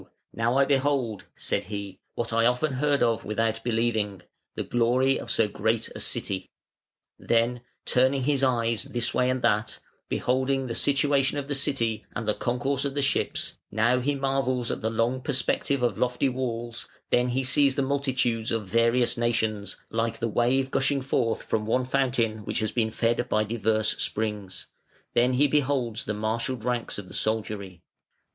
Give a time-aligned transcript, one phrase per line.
[0.33, 4.23] now I behold,' said he, 'what I often heard of without believing,
[4.55, 6.49] the glory of so great a city.'
[7.19, 9.77] Then turning his eyes this way and that,
[10.09, 14.81] beholding the situation of the city and the concourse of ships, now he marvels at
[14.81, 20.17] the long perspective of lofty walls, then he sees the multitudes of various nations like
[20.17, 24.65] the wave gushing forth from one fountain which has been fed by divers springs,
[25.13, 27.83] then he beholds the marshalled ranks of the soldiery.